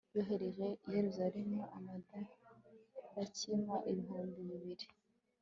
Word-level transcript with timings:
yohereza 0.17 0.65
i 0.87 0.89
yeruzalemu 0.95 1.59
amadarakima 1.77 3.75
ibihumbi 3.89 4.39
bibiri 4.49 4.85